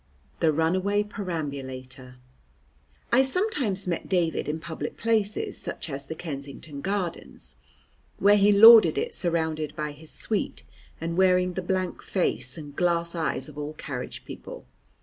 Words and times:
XI. 0.01 0.37
The 0.47 0.51
Runaway 0.51 1.03
Perambulator 1.03 2.15
I 3.11 3.21
sometimes 3.21 3.87
met 3.87 4.09
David 4.09 4.49
in 4.49 4.59
public 4.59 4.97
places 4.97 5.59
such 5.59 5.91
as 5.91 6.07
the 6.07 6.15
Kensington 6.15 6.81
Gardens, 6.81 7.57
where 8.17 8.35
he 8.37 8.51
lorded 8.51 8.97
it 8.97 9.13
surrounded 9.13 9.75
by 9.75 9.91
his 9.91 10.09
suite 10.09 10.63
and 10.99 11.17
wearing 11.17 11.53
the 11.53 11.61
blank 11.61 12.01
face 12.01 12.57
and 12.57 12.75
glass 12.75 13.13
eyes 13.13 13.47
of 13.47 13.59
all 13.59 13.73
carriage 13.73 14.25
people. 14.25 14.65